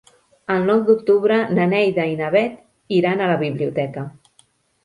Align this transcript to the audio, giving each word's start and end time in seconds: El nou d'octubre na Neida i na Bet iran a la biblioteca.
El 0.53 0.63
nou 0.69 0.79
d'octubre 0.87 1.37
na 1.59 1.67
Neida 1.73 2.07
i 2.13 2.17
na 2.23 2.31
Bet 2.37 2.57
iran 3.01 3.23
a 3.27 3.31
la 3.33 3.39
biblioteca. 3.47 4.09